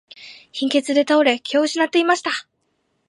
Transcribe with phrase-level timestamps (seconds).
[0.51, 2.31] 貧血で倒れ、気を失っていました。